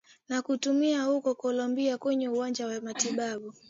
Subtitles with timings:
[0.29, 3.53] na kutumiwa huko Colombia kwenye uwanja wa matibabu